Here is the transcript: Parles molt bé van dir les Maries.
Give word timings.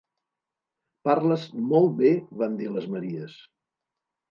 Parles 1.07 1.43
molt 1.75 1.95
bé 2.01 2.15
van 2.41 2.59
dir 2.65 2.73
les 2.79 2.91
Maries. 2.97 3.39